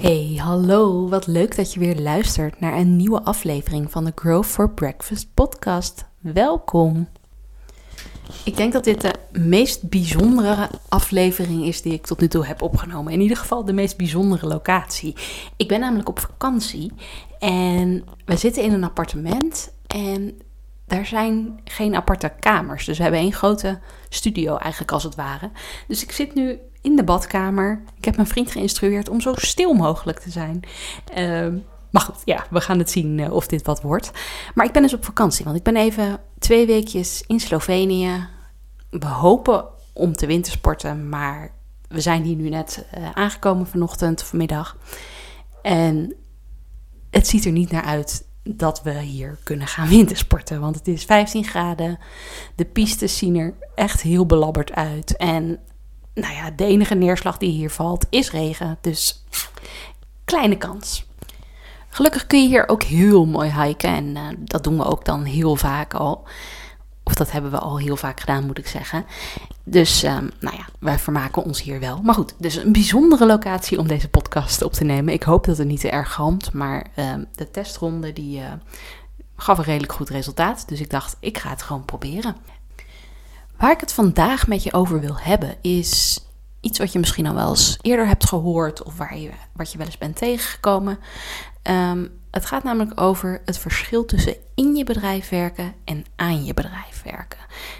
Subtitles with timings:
[0.00, 1.08] Hey, hallo.
[1.08, 5.34] Wat leuk dat je weer luistert naar een nieuwe aflevering van de Grow for Breakfast
[5.34, 6.04] podcast.
[6.18, 7.08] Welkom.
[8.44, 12.62] Ik denk dat dit de meest bijzondere aflevering is die ik tot nu toe heb
[12.62, 13.12] opgenomen.
[13.12, 15.16] In ieder geval de meest bijzondere locatie.
[15.56, 16.92] Ik ben namelijk op vakantie
[17.38, 20.38] en we zitten in een appartement en
[20.86, 22.84] daar zijn geen aparte kamers.
[22.84, 23.78] Dus we hebben één grote
[24.08, 25.50] studio eigenlijk als het ware.
[25.88, 27.82] Dus ik zit nu in de badkamer.
[27.96, 30.60] Ik heb mijn vriend geïnstrueerd om zo stil mogelijk te zijn.
[31.18, 31.60] Uh,
[31.90, 34.10] maar goed, ja, we gaan het zien uh, of dit wat wordt.
[34.54, 38.28] Maar ik ben dus op vakantie, want ik ben even twee weekjes in Slovenië.
[38.90, 41.52] We hopen om te wintersporten, maar
[41.88, 44.76] we zijn hier nu net uh, aangekomen vanochtend, vanmiddag.
[45.62, 46.14] En
[47.10, 50.60] het ziet er niet naar uit dat we hier kunnen gaan wintersporten.
[50.60, 51.98] Want het is 15 graden.
[52.54, 55.16] De pistes zien er echt heel belabberd uit.
[55.16, 55.60] En
[56.14, 58.78] nou ja, de enige neerslag die hier valt is regen.
[58.80, 59.24] Dus
[60.24, 61.08] kleine kans.
[61.88, 63.90] Gelukkig kun je hier ook heel mooi hiken.
[63.90, 66.28] En uh, dat doen we ook dan heel vaak al.
[67.02, 69.06] Of dat hebben we al heel vaak gedaan, moet ik zeggen.
[69.64, 72.02] Dus um, nou ja, wij vermaken ons hier wel.
[72.02, 75.14] Maar goed, dus een bijzondere locatie om deze podcast op te nemen.
[75.14, 76.52] Ik hoop dat het niet te erg galmt.
[76.52, 78.46] Maar um, de testronde die uh,
[79.36, 80.68] gaf een redelijk goed resultaat.
[80.68, 82.36] Dus ik dacht, ik ga het gewoon proberen.
[83.60, 86.20] Waar ik het vandaag met je over wil hebben is
[86.60, 89.78] iets wat je misschien al wel eens eerder hebt gehoord of waar je, wat je
[89.78, 90.98] wel eens bent tegengekomen.
[91.62, 96.54] Um, het gaat namelijk over het verschil tussen in je bedrijf werken en aan je
[96.54, 97.38] bedrijf werken.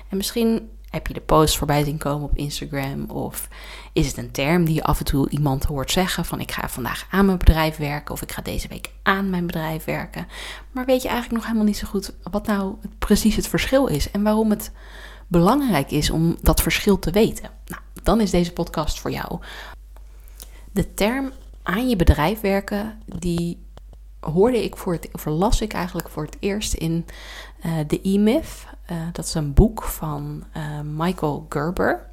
[0.09, 3.49] En misschien heb je de post voorbij zien komen op Instagram of
[3.93, 6.69] is het een term die je af en toe iemand hoort zeggen van ik ga
[6.69, 10.27] vandaag aan mijn bedrijf werken of ik ga deze week aan mijn bedrijf werken.
[10.73, 14.11] Maar weet je eigenlijk nog helemaal niet zo goed wat nou precies het verschil is
[14.11, 14.73] en waarom het
[15.31, 17.51] belangrijk is om dat verschil te weten.
[17.67, 19.39] Nou, dan is deze podcast voor jou.
[20.73, 23.59] De term aan je bedrijf werken, die
[24.21, 27.07] hoorde ik voor het, of ik eigenlijk voor het eerst in
[27.67, 28.67] uh, de E-Myth.
[28.91, 32.07] Uh, dat is een boek van uh, Michael Gerber.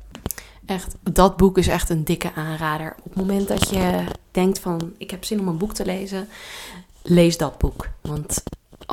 [0.65, 2.95] Echt, dat boek is echt een dikke aanrader.
[2.97, 6.27] Op het moment dat je denkt van, ik heb zin om een boek te lezen,
[7.01, 7.87] lees dat boek.
[8.01, 8.43] Want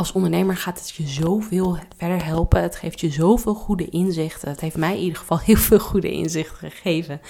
[0.05, 2.63] als ondernemer gaat het je zoveel verder helpen.
[2.63, 4.49] Het geeft je zoveel goede inzichten.
[4.49, 7.21] Het heeft mij in ieder geval heel veel goede inzichten gegeven.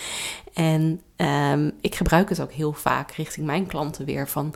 [0.55, 4.29] En um, ik gebruik het ook heel vaak richting mijn klanten weer.
[4.29, 4.55] Van,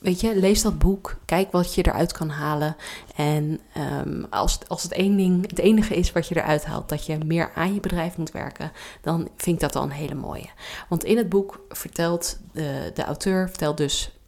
[0.00, 1.16] weet je, lees dat boek.
[1.24, 2.76] Kijk wat je eruit kan halen.
[3.16, 3.60] En
[4.06, 7.18] um, als, als het, één ding, het enige is wat je eruit haalt, dat je
[7.24, 10.48] meer aan je bedrijf moet werken, dan vind ik dat al een hele mooie.
[10.88, 14.19] Want in het boek vertelt de, de auteur vertelt dus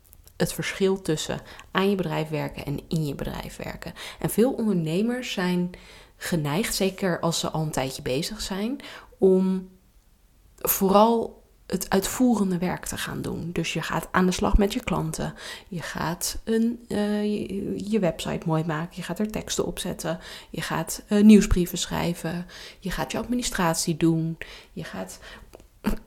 [0.43, 3.93] het verschil tussen aan je bedrijf werken en in je bedrijf werken.
[4.19, 5.71] En veel ondernemers zijn
[6.17, 8.81] geneigd, zeker als ze al een tijdje bezig zijn,
[9.19, 9.69] om
[10.57, 13.51] vooral het uitvoerende werk te gaan doen.
[13.53, 15.35] Dus je gaat aan de slag met je klanten.
[15.69, 17.25] Je gaat een, uh,
[17.91, 18.97] je, website mooi maken.
[18.97, 20.19] Je gaat er teksten op zetten.
[20.51, 22.47] Je gaat uh, nieuwsbrieven schrijven.
[22.79, 24.39] Je gaat je administratie doen.
[24.73, 25.19] Je gaat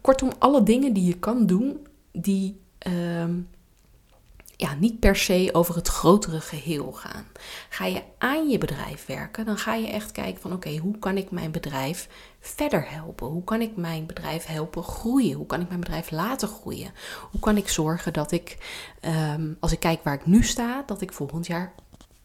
[0.02, 3.24] kortom alle dingen die je kan doen die uh,
[4.58, 7.26] ja, niet per se over het grotere geheel gaan.
[7.70, 11.18] Ga je aan je bedrijf werken, dan ga je echt kijken van oké, hoe kan
[11.18, 13.28] ik mijn bedrijf verder helpen?
[13.28, 15.36] Hoe kan ik mijn bedrijf helpen groeien?
[15.36, 16.92] Hoe kan ik mijn bedrijf laten groeien?
[17.32, 18.58] Hoe kan ik zorgen dat ik,
[19.36, 21.74] um, als ik kijk waar ik nu sta, dat ik volgend jaar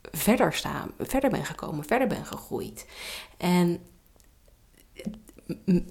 [0.02, 2.86] verder sta, verder ben gekomen, verder ben gegroeid.
[3.36, 3.80] En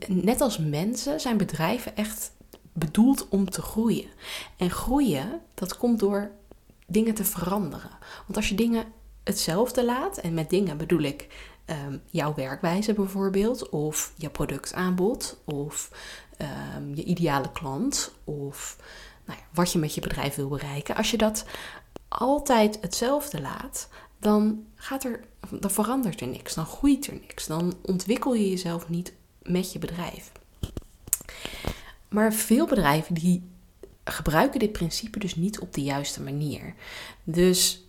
[0.08, 2.32] net als mensen zijn bedrijven echt
[2.74, 4.10] bedoeld om te groeien.
[4.58, 6.32] En groeien, dat komt door
[6.88, 7.92] dingen te veranderen.
[8.26, 8.86] Want als je dingen
[9.24, 11.28] hetzelfde laat, en met dingen bedoel ik
[11.66, 15.92] um, jouw werkwijze bijvoorbeeld, of je productaanbod, of
[16.78, 18.78] um, je ideale klant, of
[19.26, 20.96] nou ja, wat je met je bedrijf wil bereiken.
[20.96, 21.46] Als je dat
[22.08, 23.88] altijd hetzelfde laat,
[24.20, 28.90] dan, gaat er, dan verandert er niks, dan groeit er niks, dan ontwikkel je jezelf
[28.90, 30.32] niet met je bedrijf.
[32.10, 33.50] Maar veel bedrijven die
[34.04, 36.74] gebruiken dit principe dus niet op de juiste manier.
[37.24, 37.84] Dus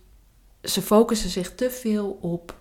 [0.63, 2.59] ze focussen zich te veel op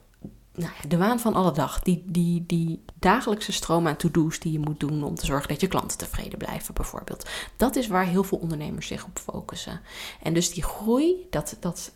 [0.55, 1.81] nou de waan van alle dag.
[1.81, 5.61] Die, die, die dagelijkse stroom aan to-do's die je moet doen om te zorgen dat
[5.61, 7.29] je klanten tevreden blijven, bijvoorbeeld.
[7.57, 9.81] Dat is waar heel veel ondernemers zich op focussen.
[10.23, 11.93] En dus die groei, dat, dat,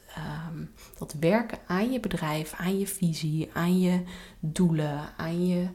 [0.53, 4.03] um, dat werken aan je bedrijf, aan je visie, aan je
[4.41, 5.69] doelen, aan je,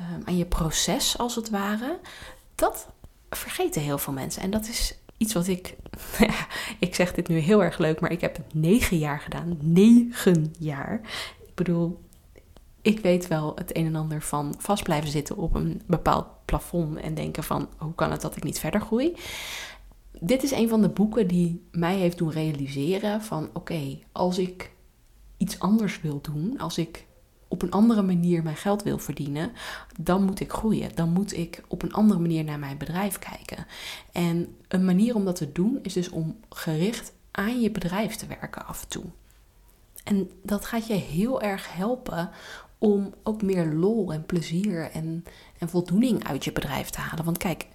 [0.00, 1.98] um, aan je proces als het ware.
[2.54, 2.86] Dat
[3.30, 4.42] vergeten heel veel mensen.
[4.42, 5.76] En dat is iets wat ik.
[6.78, 9.58] ik zeg dit nu heel erg leuk, maar ik heb negen jaar gedaan.
[9.60, 11.00] Negen jaar.
[11.46, 12.00] Ik bedoel,
[12.82, 16.96] ik weet wel het een en ander van vast blijven zitten op een bepaald plafond
[16.96, 19.16] en denken van hoe kan het dat ik niet verder groei.
[20.20, 24.70] dit is een van de boeken die mij heeft doen realiseren van oké, als ik
[25.36, 27.06] iets anders wil doen, als ik
[27.48, 29.52] op een andere manier mijn geld wil verdienen,
[30.00, 30.94] dan moet ik groeien.
[30.94, 33.66] Dan moet ik op een andere manier naar mijn bedrijf kijken.
[34.12, 38.26] En een manier om dat te doen is dus om gericht aan je bedrijf te
[38.26, 39.04] werken af en toe.
[40.04, 42.30] En dat gaat je heel erg helpen
[42.78, 45.24] om ook meer lol en plezier en,
[45.58, 47.24] en voldoening uit je bedrijf te halen.
[47.24, 47.66] Want kijk,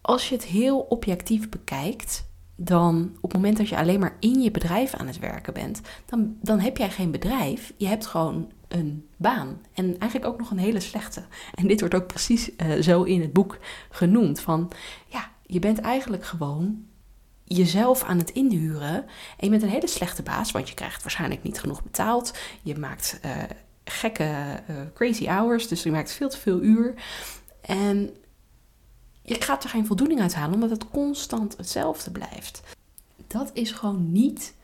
[0.00, 2.29] als je het heel objectief bekijkt,
[2.62, 5.80] dan op het moment dat je alleen maar in je bedrijf aan het werken bent,
[6.06, 7.72] dan, dan heb jij geen bedrijf.
[7.76, 9.60] Je hebt gewoon een baan.
[9.74, 11.22] En eigenlijk ook nog een hele slechte.
[11.54, 13.58] En dit wordt ook precies uh, zo in het boek
[13.90, 14.40] genoemd.
[14.40, 14.70] Van
[15.06, 16.84] ja, je bent eigenlijk gewoon
[17.44, 18.94] jezelf aan het inhuren.
[18.94, 19.04] En
[19.38, 22.38] je bent een hele slechte baas, want je krijgt waarschijnlijk niet genoeg betaald.
[22.62, 23.30] Je maakt uh,
[23.84, 24.24] gekke,
[24.70, 26.94] uh, crazy hours, dus je maakt veel te veel uur.
[27.60, 28.10] En
[29.22, 32.62] je gaat er geen voldoening uit halen, omdat het constant hetzelfde blijft.
[33.26, 34.54] Dat is gewoon niet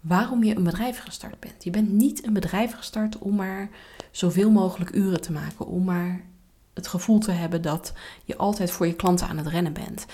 [0.00, 1.64] waarom je een bedrijf gestart bent.
[1.64, 3.70] Je bent niet een bedrijf gestart om maar
[4.10, 6.24] zoveel mogelijk uren te maken, om maar
[6.74, 7.92] het gevoel te hebben dat
[8.24, 10.06] je altijd voor je klanten aan het rennen bent.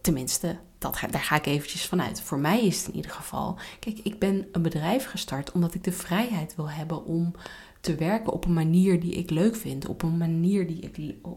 [0.00, 2.20] Tenminste, dat, daar ga ik eventjes vanuit.
[2.20, 3.58] Voor mij is het in ieder geval.
[3.78, 7.34] Kijk, ik ben een bedrijf gestart omdat ik de vrijheid wil hebben om
[7.80, 9.86] te werken op een manier die ik leuk vind.
[9.86, 10.94] Op een manier die, ik,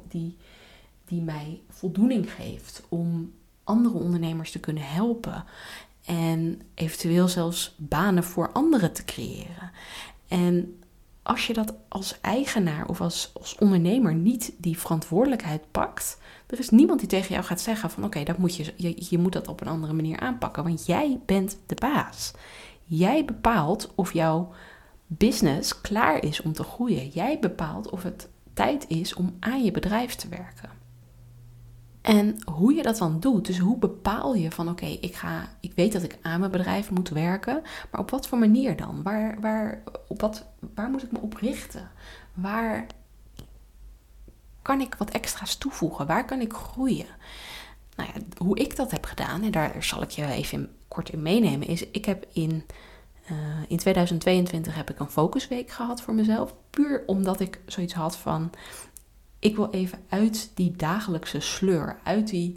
[0.09, 0.37] die,
[1.07, 2.83] die mij voldoening geeft.
[2.89, 3.33] Om
[3.63, 5.45] andere ondernemers te kunnen helpen.
[6.05, 9.71] En eventueel zelfs banen voor anderen te creëren.
[10.27, 10.79] En
[11.23, 16.17] als je dat als eigenaar of als, als ondernemer niet die verantwoordelijkheid pakt,
[16.47, 19.17] er is niemand die tegen jou gaat zeggen van oké, dat moet je, je, je
[19.17, 22.33] moet dat op een andere manier aanpakken, want jij bent de baas.
[22.83, 24.53] Jij bepaalt of jouw
[25.07, 27.07] business klaar is om te groeien.
[27.07, 30.76] Jij bepaalt of het tijd is om aan je bedrijf te werken.
[32.07, 35.73] En hoe je dat dan doet, dus hoe bepaal je van oké, ik ga, ik
[35.75, 37.61] weet dat ik aan mijn bedrijf moet werken,
[37.91, 39.03] maar op wat voor manier dan?
[39.03, 40.45] Waar, waar, op wat,
[40.75, 41.91] waar moet ik me op richten?
[42.33, 42.85] Waar
[44.61, 46.07] kan ik wat extra's toevoegen?
[46.07, 47.05] Waar kan ik groeien?
[47.95, 51.21] Nou ja, hoe ik dat heb gedaan, en daar zal ik je even kort in
[51.21, 52.63] meenemen, is ik heb in,
[53.31, 53.37] uh,
[53.67, 56.53] in 2022 heb ik een focusweek gehad voor mezelf.
[56.69, 58.51] Puur omdat ik zoiets had van,
[59.39, 62.55] ik wil even uit die dagelijkse sleur, uit die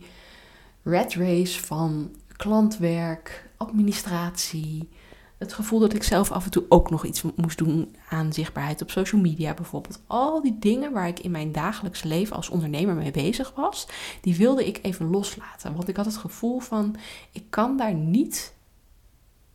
[0.83, 4.89] red race van klantwerk, administratie,
[5.41, 8.83] het gevoel dat ik zelf af en toe ook nog iets moest doen aan zichtbaarheid
[8.83, 10.01] op social media bijvoorbeeld.
[10.07, 13.87] Al die dingen waar ik in mijn dagelijks leven als ondernemer mee bezig was,
[14.21, 15.75] die wilde ik even loslaten.
[15.75, 16.97] Want ik had het gevoel van,
[17.33, 18.55] ik kan daar niet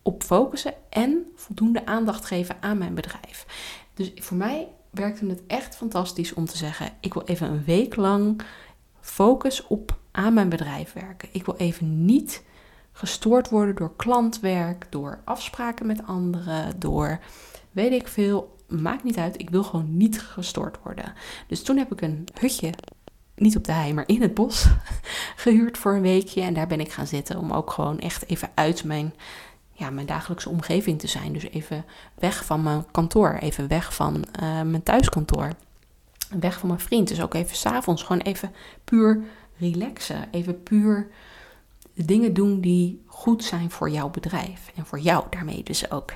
[0.02, 3.46] op focussen en voldoende aandacht geven aan mijn bedrijf.
[3.94, 7.96] Dus voor mij werkte het echt fantastisch om te zeggen: ik wil even een week
[7.96, 8.42] lang
[9.00, 11.30] focus op aan mijn bedrijf werken.
[11.32, 12.44] Ik wil even niet
[12.92, 17.20] gestoord worden door klantwerk, door afspraken met anderen, door
[17.72, 18.56] weet ik veel.
[18.68, 21.14] Maakt niet uit, ik wil gewoon niet gestoord worden.
[21.48, 22.74] Dus toen heb ik een hutje,
[23.36, 24.68] niet op de hei, maar in het bos,
[25.36, 26.42] gehuurd voor een weekje.
[26.42, 29.14] En daar ben ik gaan zitten om ook gewoon echt even uit mijn
[29.78, 31.34] ja, mijn dagelijkse omgeving te zijn.
[31.34, 31.86] Dus even
[32.16, 35.50] weg van mijn kantoor, even weg van uh, mijn thuiskantoor,
[36.40, 37.08] weg van mijn vriend.
[37.08, 39.24] Dus ook even s'avonds gewoon even puur
[39.58, 41.08] relaxen, even puur
[41.94, 46.14] dingen doen die goed zijn voor jouw bedrijf en voor jou daarmee dus ook.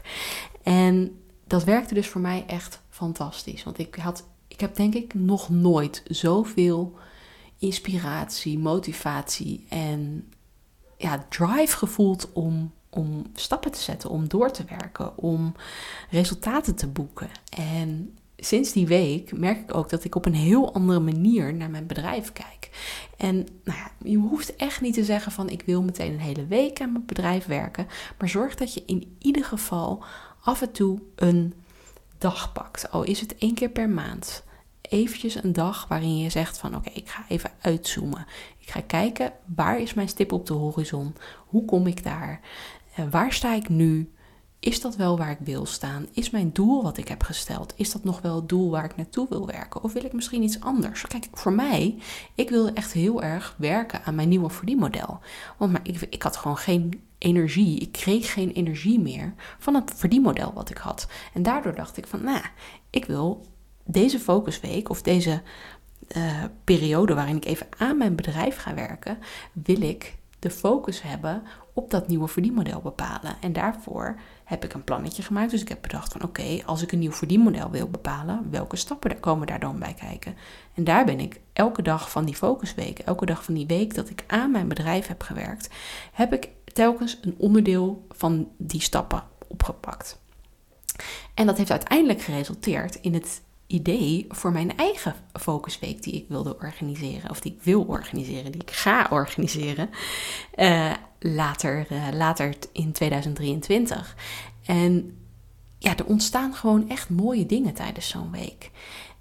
[0.64, 5.14] En dat werkte dus voor mij echt fantastisch, want ik had, ik heb denk ik
[5.14, 6.98] nog nooit zoveel
[7.58, 10.30] inspiratie, motivatie en
[10.98, 15.54] ja, drive gevoeld om om stappen te zetten, om door te werken, om
[16.10, 17.30] resultaten te boeken.
[17.58, 21.70] En sinds die week merk ik ook dat ik op een heel andere manier naar
[21.70, 22.70] mijn bedrijf kijk.
[23.18, 26.46] En nou ja, je hoeft echt niet te zeggen van ik wil meteen een hele
[26.46, 30.04] week aan mijn bedrijf werken, maar zorg dat je in ieder geval
[30.44, 31.54] af en toe een
[32.18, 32.92] dag pakt.
[32.92, 34.44] Al is het één keer per maand.
[34.90, 38.26] Eventjes een dag waarin je zegt van oké, ik ga even uitzoomen.
[38.58, 41.16] Ik ga kijken waar is mijn stip op de horizon?
[41.48, 42.40] Hoe kom ik daar?
[43.10, 44.12] waar sta ik nu?
[44.60, 46.08] Is dat wel waar ik wil staan?
[46.12, 48.96] Is mijn doel wat ik heb gesteld, is dat nog wel het doel waar ik
[48.96, 49.84] naartoe wil werken?
[49.84, 51.08] Of wil ik misschien iets anders?
[51.08, 51.98] Kijk, voor mij,
[52.36, 55.20] ik wilde echt heel erg werken aan mijn nieuwe verdienmodel.
[55.58, 60.54] Want ik, ik had gewoon geen energie, ik kreeg geen energie meer van het verdienmodel
[60.54, 61.08] wat ik had.
[61.34, 62.42] En daardoor dacht ik van, nou,
[62.90, 63.46] ik wil
[63.92, 65.42] deze focusweek of deze
[66.18, 69.18] uh, periode waarin ik even aan mijn bedrijf ga werken,
[69.54, 71.44] wil ik de focus hebben
[71.74, 73.36] op dat nieuwe verdienmodel bepalen.
[73.42, 75.52] En daarvoor heb ik een plannetje gemaakt.
[75.52, 79.20] Dus ik heb bedacht van oké, als ik een nieuw verdienmodel wil bepalen, welke stappen
[79.20, 80.36] komen daar dan bij kijken?
[80.74, 84.10] En daar ben ik elke dag van die focusweek, elke dag van die week dat
[84.10, 85.70] ik aan mijn bedrijf heb gewerkt,
[86.14, 90.20] heb ik telkens een onderdeel van die stappen opgepakt.
[91.34, 96.58] En dat heeft uiteindelijk geresulteerd in het idee voor mijn eigen focusweek die ik wilde
[96.62, 99.90] organiseren, of die ik wil organiseren, die ik ga organiseren,
[100.56, 104.16] uh, later, uh, later in 2023.
[104.66, 105.18] En
[105.78, 108.72] ja, er ontstaan gewoon echt mooie dingen tijdens zo'n week.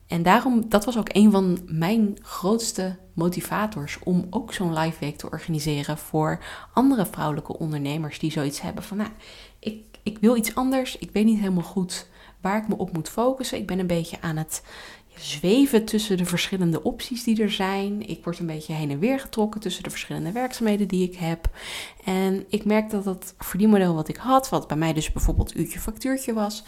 [0.07, 5.17] En daarom, dat was ook een van mijn grootste motivators om ook zo'n live week
[5.17, 9.11] te organiseren voor andere vrouwelijke ondernemers die zoiets hebben van, nou,
[9.59, 12.09] ik, ik wil iets anders, ik weet niet helemaal goed
[12.41, 13.59] waar ik me op moet focussen.
[13.59, 14.63] Ik ben een beetje aan het
[15.17, 18.09] zweven tussen de verschillende opties die er zijn.
[18.09, 21.51] Ik word een beetje heen en weer getrokken tussen de verschillende werkzaamheden die ik heb.
[22.05, 25.81] En ik merk dat dat verdienmodel wat ik had, wat bij mij dus bijvoorbeeld uurtje
[25.81, 26.65] factuurtje was,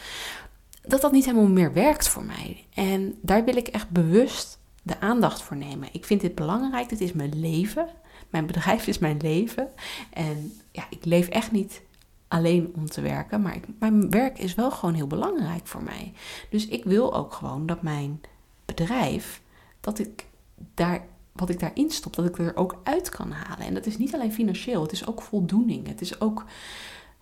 [0.82, 2.64] dat dat niet helemaal meer werkt voor mij.
[2.74, 5.88] En daar wil ik echt bewust de aandacht voor nemen.
[5.92, 7.88] Ik vind dit belangrijk, dit is mijn leven.
[8.30, 9.68] Mijn bedrijf is mijn leven.
[10.12, 11.82] En ja, ik leef echt niet
[12.30, 13.42] alleen om te werken.
[13.42, 16.12] Maar mijn werk is wel gewoon heel belangrijk voor mij.
[16.50, 18.20] Dus ik wil ook gewoon dat mijn
[18.64, 19.42] bedrijf,
[19.80, 20.26] dat ik
[20.74, 23.66] daar, wat ik daarin stop, dat ik er ook uit kan halen.
[23.66, 25.86] En dat is niet alleen financieel, het is ook voldoening.
[25.86, 26.44] Het is ook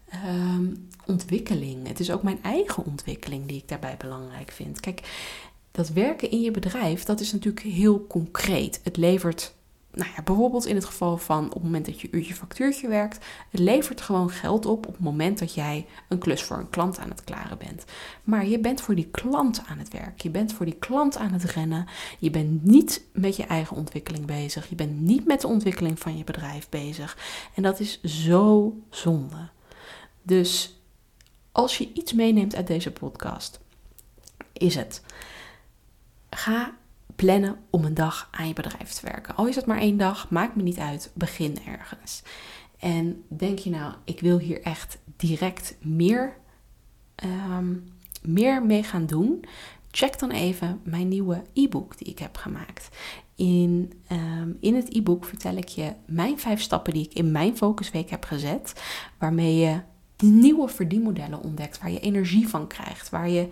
[0.09, 0.75] ehm,
[1.07, 1.89] ontwikkeling.
[1.89, 4.81] Het is ook mijn eigen ontwikkeling die ik daarbij belangrijk vind.
[4.81, 5.01] Kijk,
[5.71, 8.81] dat werken in je bedrijf, dat is natuurlijk heel concreet.
[8.83, 9.55] Het levert
[9.93, 13.25] nou ja, bijvoorbeeld in het geval van op het moment dat je uurtje factuurtje werkt,
[13.51, 16.99] het levert gewoon geld op op het moment dat jij een klus voor een klant
[16.99, 17.85] aan het klaren bent.
[18.25, 21.33] Maar je bent voor die klant aan het werk, je bent voor die klant aan
[21.33, 21.87] het rennen,
[22.19, 26.17] je bent niet met je eigen ontwikkeling bezig, je bent niet met de ontwikkeling van
[26.17, 27.19] je bedrijf bezig.
[27.55, 29.49] En dat is zo zonde.
[30.23, 30.81] Dus
[31.53, 33.61] als je iets meeneemt uit deze podcast,
[34.53, 35.03] is het.
[36.31, 36.77] Ga
[37.27, 39.37] plannen om een dag aan je bedrijf te werken.
[39.37, 42.23] Al is het maar één dag, maakt me niet uit, begin ergens.
[42.79, 46.37] En denk je nou, ik wil hier echt direct meer,
[47.15, 47.75] ehm,
[48.23, 49.45] meer mee gaan doen?
[49.91, 52.89] Check dan even mijn nieuwe e-book die ik heb gemaakt.
[53.35, 57.57] In, um, in het e-book vertel ik je mijn vijf stappen die ik in mijn
[57.57, 58.83] focusweek heb gezet,
[59.19, 59.81] waarmee je
[60.23, 63.49] nieuwe verdienmodellen ontdekt, waar je energie van krijgt, waar je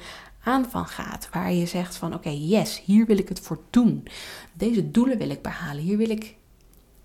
[0.46, 1.28] aan van gaat.
[1.32, 4.08] Waar je zegt van oké, yes, hier wil ik het voor doen.
[4.52, 5.82] Deze doelen wil ik behalen.
[5.82, 6.36] Hier wil ik.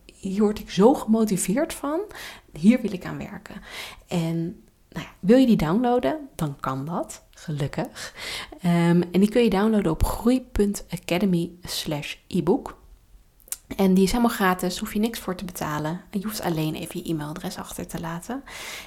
[0.06, 2.02] Hier word ik zo gemotiveerd van.
[2.54, 3.56] Hier wil ik aan werken.
[4.08, 6.30] En nou ja, wil je die downloaden?
[6.36, 8.14] Dan kan dat, gelukkig.
[8.66, 12.80] Um, en die kun je downloaden op groei.academy slash ebook.
[13.76, 15.92] En die is helemaal gratis, hoef je niks voor te betalen.
[16.10, 18.44] En je hoeft alleen even je e-mailadres achter te laten.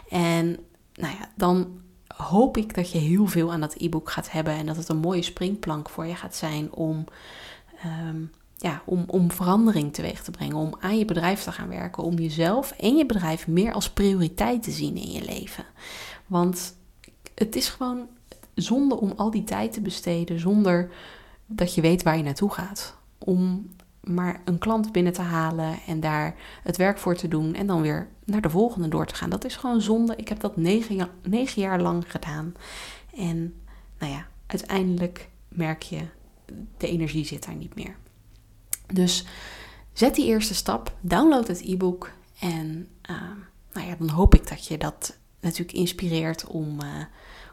[0.08, 0.58] En
[0.94, 1.80] nou ja, dan
[2.16, 4.96] hoop ik dat je heel veel aan dat e-book gaat hebben en dat het een
[4.96, 7.04] mooie springplank voor je gaat zijn om,
[7.82, 8.22] ehm,
[8.56, 12.18] ja, om, om verandering teweeg te brengen, om aan je bedrijf te gaan werken, om
[12.18, 15.64] jezelf en je bedrijf meer als prioriteit te zien in je leven.
[16.26, 16.76] Want
[17.34, 18.06] het is gewoon
[18.54, 20.90] zonde om al die tijd te besteden zonder
[21.46, 22.96] dat je weet waar je naartoe gaat.
[23.18, 23.68] Om
[24.06, 27.82] maar een klant binnen te halen en daar het werk voor te doen en dan
[27.82, 29.30] weer naar de volgende door te gaan.
[29.30, 30.16] Dat is gewoon zonde.
[30.16, 32.54] Ik heb dat negen, negen jaar lang gedaan.
[33.16, 33.54] En
[33.98, 36.00] nou ja, uiteindelijk merk je,
[36.76, 37.96] de energie zit daar niet meer.
[38.92, 39.24] Dus
[39.92, 43.16] zet die eerste stap, download het e-book en uh,
[43.72, 46.88] nou ja, dan hoop ik dat je dat natuurlijk inspireert om, uh,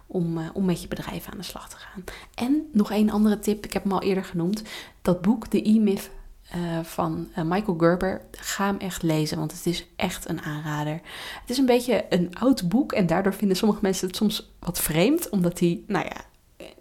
[0.07, 2.03] om, uh, om met je bedrijf aan de slag te gaan.
[2.33, 4.63] En nog één andere tip, ik heb hem al eerder genoemd,
[5.01, 6.09] dat boek, de E-Myth
[6.55, 8.21] uh, van uh, Michael Gerber.
[8.31, 11.01] Ga hem echt lezen, want het is echt een aanrader.
[11.41, 14.79] Het is een beetje een oud boek en daardoor vinden sommige mensen het soms wat
[14.79, 16.21] vreemd, omdat hij, nou ja,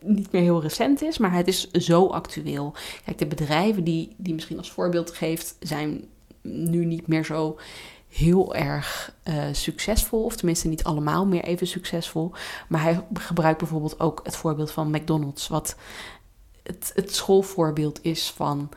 [0.00, 2.74] niet meer heel recent is, maar het is zo actueel.
[3.04, 6.04] Kijk, de bedrijven die, die misschien als voorbeeld geeft, zijn
[6.42, 7.58] nu niet meer zo
[8.08, 12.32] heel erg uh, succesvol, of tenminste niet allemaal meer even succesvol.
[12.68, 15.76] Maar hij gebruikt bijvoorbeeld ook het voorbeeld van McDonald's, wat
[16.62, 18.68] het, het schoolvoorbeeld is van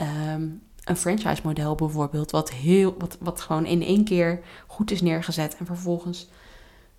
[0.00, 0.48] Ehm,
[0.84, 5.56] een franchise model bijvoorbeeld, wat, heel, wat, wat gewoon in één keer goed is neergezet
[5.56, 6.28] en vervolgens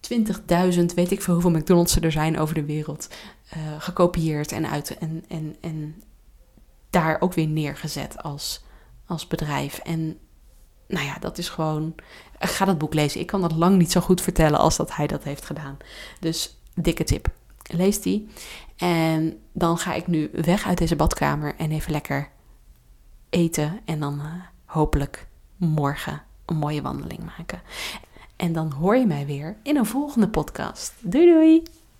[0.09, 3.09] 20.000, weet ik veel hoeveel McDonald's er zijn over de wereld,
[3.57, 6.03] uh, gekopieerd en uit en, en, en
[6.89, 8.63] daar ook weer neergezet als,
[9.05, 9.77] als bedrijf.
[9.77, 10.17] En
[10.87, 11.95] nou ja, dat is gewoon.
[12.39, 13.19] Ga dat boek lezen.
[13.19, 15.77] Ik kan dat lang niet zo goed vertellen als dat hij dat heeft gedaan.
[16.19, 17.27] Dus dikke tip.
[17.61, 18.29] Lees die.
[18.77, 22.29] En dan ga ik nu weg uit deze badkamer en even lekker
[23.31, 24.25] eten en dan uh,
[24.65, 27.61] hopelijk morgen een mooie wandeling maken.
[28.35, 30.93] En dan hoor je mij weer in een volgende podcast.
[30.99, 31.80] Doei doei!